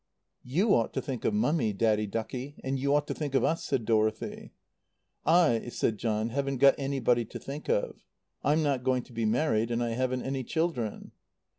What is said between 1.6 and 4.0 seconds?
Daddy ducky; and you ought to think of us," said